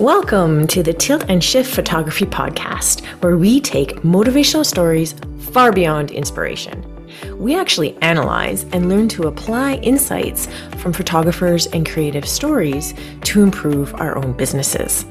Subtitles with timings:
[0.00, 5.16] Welcome to the Tilt and Shift Photography Podcast, where we take motivational stories
[5.50, 6.84] far beyond inspiration.
[7.36, 10.46] We actually analyze and learn to apply insights
[10.76, 12.94] from photographers and creative stories
[13.24, 15.04] to improve our own businesses.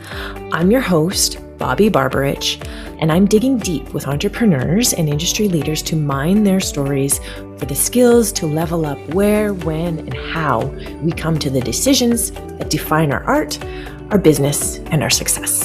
[0.53, 2.63] I'm your host, Bobbi Barbarich,
[3.01, 7.19] and I'm digging deep with entrepreneurs and industry leaders to mine their stories
[7.57, 10.65] for the skills to level up where, when, and how
[11.01, 13.63] we come to the decisions that define our art,
[14.11, 15.63] our business, and our success.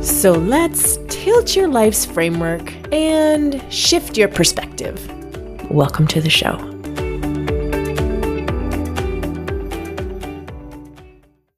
[0.00, 4.98] So let's tilt your life's framework and shift your perspective.
[5.70, 6.56] Welcome to the show.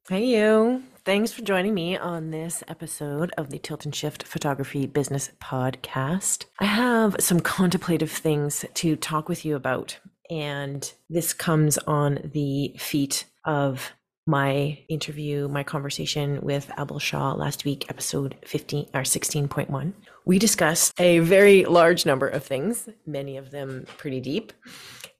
[0.09, 0.82] Hey, you.
[1.05, 6.45] Thanks for joining me on this episode of the Tilt and Shift Photography Business Podcast.
[6.59, 12.73] I have some contemplative things to talk with you about, and this comes on the
[12.79, 13.91] feet of
[14.25, 19.91] my interview, my conversation with Abul Shah last week, episode 15 or 16.1.
[20.23, 24.53] We discussed a very large number of things, many of them pretty deep.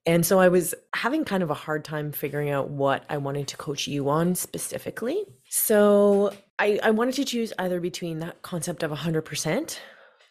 [0.06, 3.48] And so I was having kind of a hard time figuring out what I wanted
[3.50, 5.24] to coach you on specifically.
[5.56, 9.78] So I, I wanted to choose either between that concept of 100%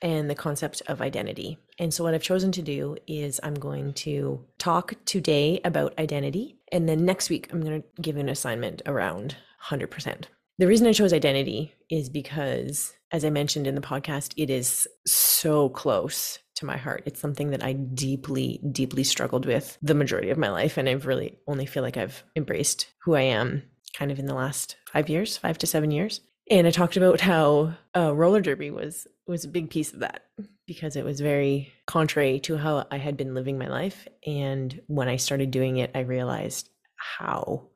[0.03, 1.59] and the concept of identity.
[1.79, 6.59] And so what I've chosen to do is I'm going to talk today about identity.
[6.73, 10.25] And then next week, I'm going to give an assignment around 100%.
[10.59, 14.89] The reason I chose identity is because, as I mentioned in the podcast, it is
[15.07, 17.05] so close to my heart.
[17.07, 20.77] It's something that I deeply, deeply struggled with the majority of my life.
[20.77, 23.63] And I've really only feel like I've embraced who I am
[23.97, 26.21] kind of in the last five years, five to seven years.
[26.51, 30.25] And I talked about how uh, roller derby was was a big piece of that
[30.67, 34.09] because it was very contrary to how I had been living my life.
[34.27, 37.69] And when I started doing it, I realized how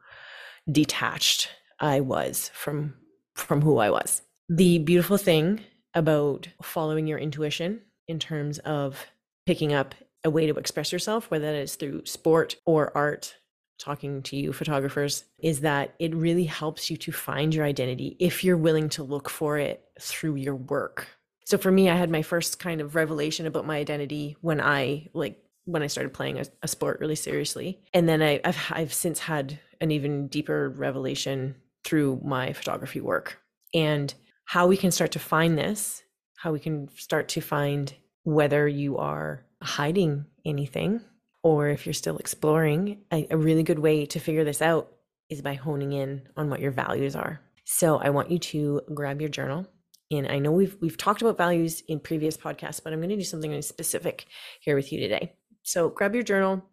[0.71, 2.95] detached I was from
[3.35, 4.23] from who I was.
[4.49, 5.61] The beautiful thing
[5.95, 9.07] about following your intuition in terms of
[9.47, 13.37] picking up a way to express yourself, whether that is through sport or art,
[13.79, 18.43] talking to you photographers, is that it really helps you to find your identity if
[18.43, 21.09] you're willing to look for it through your work.
[21.45, 25.09] So for me, I had my first kind of revelation about my identity when I
[25.13, 28.95] like when I started playing a, a sport really seriously, and then I, I've I've
[28.95, 33.39] since had an even deeper revelation through my photography work
[33.75, 34.13] and
[34.45, 36.03] how we can start to find this
[36.37, 41.01] how we can start to find whether you are hiding anything
[41.43, 43.03] or if you're still exploring.
[43.13, 44.93] A, a, really good way to figure this out
[45.29, 47.41] is by honing in on what your values are.
[47.65, 49.67] So I want you to grab your journal.
[50.11, 53.17] And I know we've we've talked about values in previous podcasts, but I'm going to
[53.17, 54.27] do something specific
[54.61, 55.35] here with you today.
[55.63, 56.65] So grab your journal.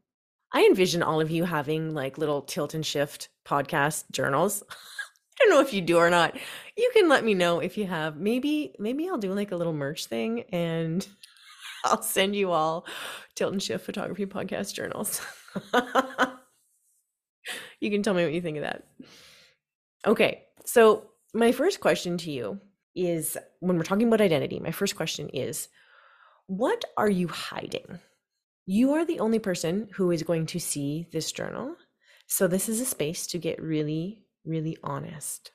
[0.53, 4.63] I envision all of you having like little tilt and shift podcast journals.
[4.71, 6.37] I don't know if you do or not.
[6.77, 8.17] You can let me know if you have.
[8.17, 11.05] Maybe maybe I'll do like a little merch thing and
[11.85, 12.85] I'll send you all
[13.35, 15.21] Tilt and Shift Photography Podcast journals.
[17.79, 18.85] you can tell me what you think of that.
[20.05, 22.59] Okay, so my first question to you
[22.95, 25.69] is when we're talking about identity, my first question is
[26.47, 27.99] what are you hiding?
[28.65, 31.75] You are the only person who is going to see this journal.
[32.27, 35.51] So, this is a space to get really really honest.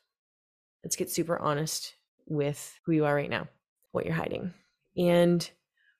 [0.85, 1.95] Let's get super honest
[2.27, 3.49] with who you are right now,
[3.93, 4.53] what you're hiding.
[4.97, 5.49] And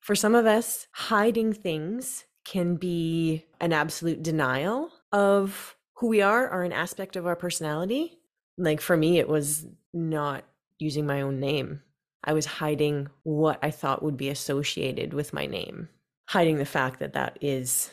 [0.01, 6.49] for some of us, hiding things can be an absolute denial of who we are
[6.51, 8.19] or an aspect of our personality.
[8.57, 10.45] Like for me, it was not
[10.79, 11.83] using my own name.
[12.25, 15.89] I was hiding what I thought would be associated with my name,
[16.29, 17.91] hiding the fact that that is,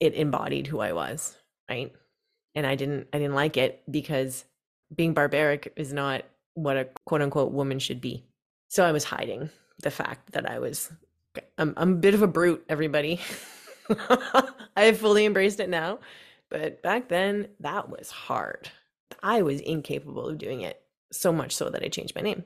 [0.00, 1.36] it embodied who I was,
[1.68, 1.92] right?
[2.58, 4.44] and I didn't I didn't like it because
[4.94, 6.24] being barbaric is not
[6.54, 8.24] what a quote unquote woman should be.
[8.66, 9.50] So I was hiding
[9.82, 10.90] the fact that I was
[11.56, 13.20] I'm, I'm a bit of a brute, everybody.
[14.76, 15.98] I have fully embraced it now,
[16.50, 18.70] but back then that was hard.
[19.22, 20.80] I was incapable of doing it
[21.12, 22.44] so much so that I changed my name.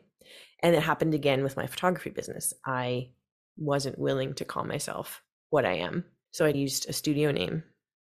[0.60, 2.54] And it happened again with my photography business.
[2.64, 3.10] I
[3.56, 6.04] wasn't willing to call myself what I am.
[6.30, 7.64] So I used a studio name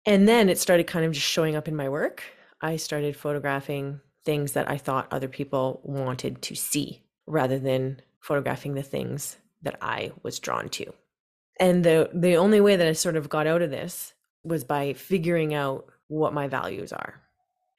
[0.06, 2.24] and then it started kind of just showing up in my work.
[2.62, 8.74] I started photographing things that I thought other people wanted to see rather than photographing
[8.74, 10.94] the things that I was drawn to.
[11.60, 14.14] And the the only way that I sort of got out of this
[14.44, 17.22] was by figuring out what my values are.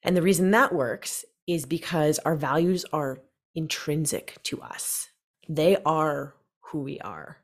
[0.03, 3.21] And the reason that works is because our values are
[3.55, 5.09] intrinsic to us.
[5.49, 7.39] They are who we are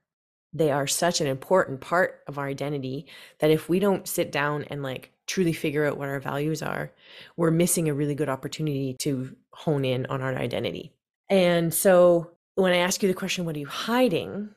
[0.56, 3.06] they are such an important part of our identity
[3.40, 6.92] that if we don't sit down and like truly figure out what our values are,
[7.36, 10.92] we're missing a really good opportunity to hone in on our identity.
[11.28, 14.48] And so when I ask you the question, what are you hiding?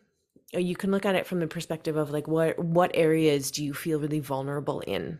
[0.55, 3.63] Uh, you can look at it from the perspective of like what what areas do
[3.63, 5.19] you feel really vulnerable in?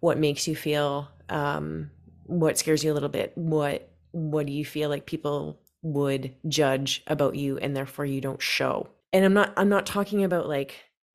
[0.00, 1.90] What makes you feel um
[2.26, 3.32] what scares you a little bit?
[3.36, 8.42] What what do you feel like people would judge about you and therefore you don't
[8.42, 8.88] show?
[9.12, 10.74] And I'm not I'm not talking about like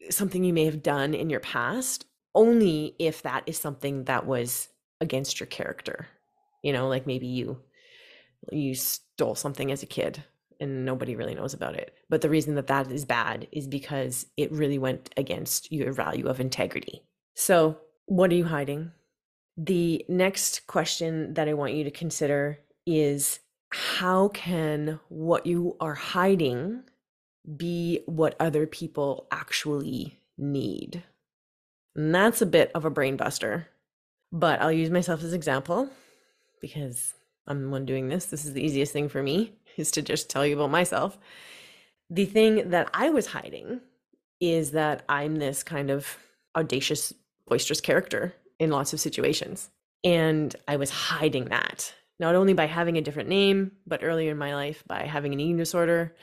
[0.09, 2.05] something you may have done in your past
[2.35, 4.69] only if that is something that was
[4.99, 6.07] against your character.
[6.63, 7.59] You know, like maybe you
[8.51, 10.23] you stole something as a kid
[10.59, 11.95] and nobody really knows about it.
[12.09, 16.27] But the reason that that is bad is because it really went against your value
[16.27, 17.03] of integrity.
[17.35, 18.91] So, what are you hiding?
[19.57, 23.39] The next question that I want you to consider is
[23.69, 26.83] how can what you are hiding
[27.55, 31.03] be what other people actually need?
[31.95, 33.67] And that's a bit of a brain buster,
[34.31, 35.89] but I'll use myself as example
[36.61, 37.13] because
[37.47, 38.25] I'm the one doing this.
[38.25, 41.17] This is the easiest thing for me is to just tell you about myself.
[42.09, 43.81] The thing that I was hiding
[44.39, 46.17] is that I'm this kind of
[46.55, 47.13] audacious,
[47.47, 49.69] boisterous character in lots of situations.
[50.03, 54.37] And I was hiding that, not only by having a different name, but earlier in
[54.37, 56.15] my life by having an eating disorder.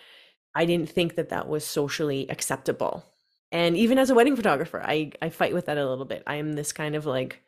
[0.54, 3.04] I didn't think that that was socially acceptable.
[3.52, 6.22] And even as a wedding photographer, I, I fight with that a little bit.
[6.26, 7.42] I am this kind of like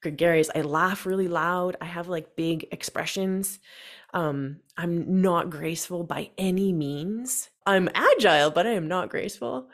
[0.00, 0.50] gregarious.
[0.54, 1.76] I laugh really loud.
[1.80, 3.58] I have like big expressions.
[4.12, 7.50] Um, I'm not graceful by any means.
[7.66, 9.68] I'm agile, but I am not graceful.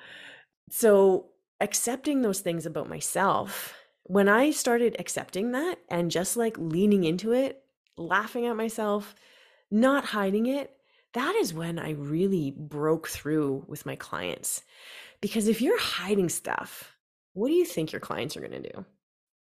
[0.71, 1.27] So,
[1.61, 7.33] accepting those things about myself, when I started accepting that and just like leaning into
[7.33, 7.63] it,
[7.97, 9.15] laughing at myself,
[9.71, 10.73] not hiding it,
[11.15, 14.63] that is when I really broke through with my clients.
[15.21, 16.97] Because if you're hiding stuff,
[17.33, 18.85] what do you think your clients are going to do?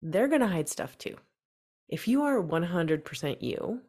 [0.02, 1.18] They're going to hide stuff too.
[1.90, 3.82] If you are 100% you,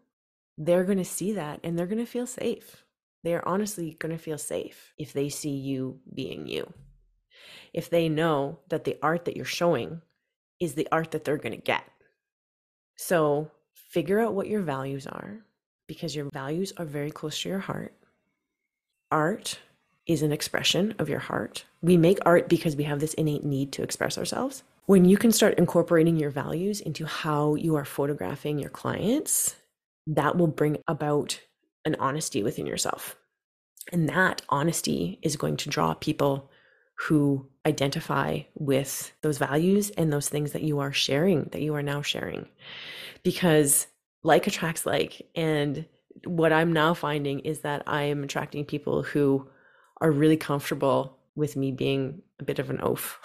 [0.57, 2.85] they're going to see that and they're going to feel safe.
[3.25, 6.73] They are honestly going to feel safe if they see you being you.
[7.73, 10.03] If they know that the art that you're showing
[10.61, 11.85] is the art that they're going to get.
[12.97, 15.39] So figure out what your values are
[15.87, 17.95] because your values are very close to your heart.
[19.11, 19.59] Art
[20.07, 21.65] is an expression of your heart.
[21.83, 24.63] We make art because we have this innate need to express ourselves.
[24.89, 29.55] When you can start incorporating your values into how you are photographing your clients,
[30.07, 31.39] that will bring about
[31.85, 33.15] an honesty within yourself.
[33.93, 36.51] And that honesty is going to draw people
[37.01, 41.83] who identify with those values and those things that you are sharing, that you are
[41.83, 42.49] now sharing.
[43.23, 43.89] Because
[44.23, 45.29] like attracts like.
[45.35, 45.85] And
[46.25, 49.51] what I'm now finding is that I am attracting people who
[50.01, 53.21] are really comfortable with me being a bit of an oaf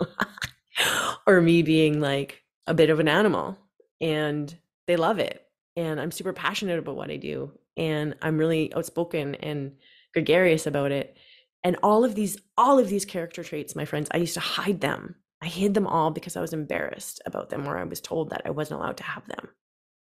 [1.26, 3.58] or me being like a bit of an animal.
[4.00, 4.54] And
[4.86, 5.44] they love it
[5.76, 9.76] and I'm super passionate about what I do and I'm really outspoken and
[10.12, 11.16] gregarious about it.
[11.62, 14.80] And all of these all of these character traits, my friends, I used to hide
[14.80, 15.16] them.
[15.40, 18.42] I hid them all because I was embarrassed about them or I was told that
[18.44, 19.48] I wasn't allowed to have them.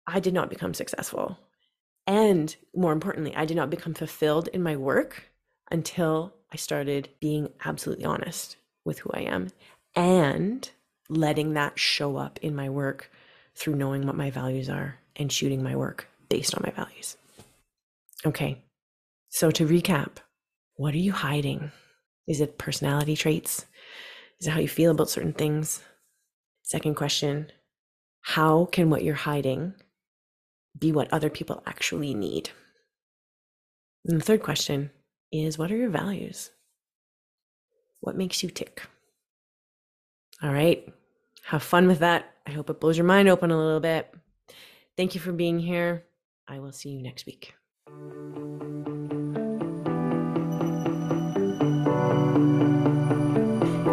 [0.06, 1.38] I did not become successful.
[2.06, 5.30] And more importantly, I did not become fulfilled in my work
[5.70, 8.56] until I started being absolutely honest
[8.86, 9.50] with who I am
[9.98, 10.70] and
[11.10, 13.12] letting that show up in my work
[13.56, 17.18] through knowing what my values are and shooting my work based on my values.
[18.26, 18.62] Okay,
[19.30, 20.18] so to recap,
[20.76, 21.72] what are you hiding?
[22.28, 23.66] Is it personality traits?
[24.40, 25.82] Is it how you feel about certain things?
[26.62, 27.52] Second question
[28.22, 29.74] How can what you're hiding
[30.78, 32.52] be what other people actually need?
[34.06, 34.92] And the third question
[35.32, 36.52] is What are your values?
[38.02, 38.84] What makes you tick?
[40.42, 40.88] All right,
[41.46, 42.32] have fun with that.
[42.46, 44.14] I hope it blows your mind open a little bit.
[44.96, 46.06] Thank you for being here.
[46.48, 47.56] I will see you next week.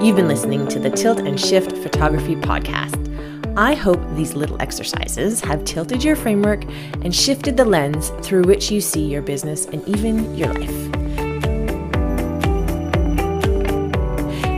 [0.04, 3.00] You've been listening to the Tilt and Shift Photography Podcast.
[3.56, 6.64] I hope these little exercises have tilted your framework
[7.02, 11.03] and shifted the lens through which you see your business and even your life.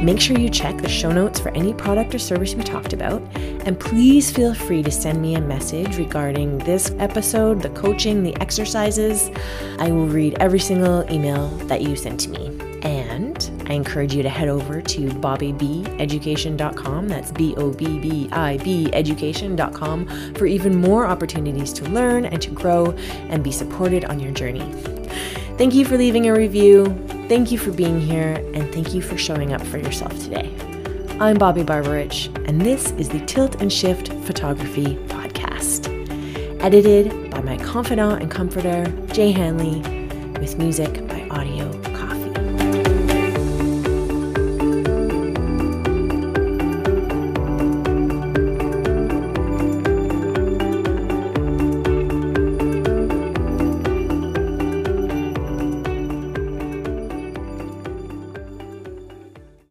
[0.06, 3.20] Make sure you check the show notes for any product or service we talked about.
[3.34, 8.36] And please feel free to send me a message regarding this episode, the coaching, the
[8.36, 9.32] exercises.
[9.80, 12.56] I will read every single email that you send to me.
[12.82, 17.08] And I encourage you to head over to bobbibeducation.com.
[17.08, 22.40] That's B O B B I B education.com for even more opportunities to learn and
[22.42, 22.92] to grow
[23.28, 24.72] and be supported on your journey.
[25.58, 27.15] Thank you for leaving a review.
[27.28, 28.35] Thank you for being here.
[28.54, 30.54] And thank you for showing up for yourself today.
[31.18, 35.88] I'm Bobbi Barbarich, and this is the Tilt and Shift Photography Podcast.
[36.62, 39.80] Edited by my confidant and comforter, Jay Hanley,
[40.38, 41.85] with music by Audio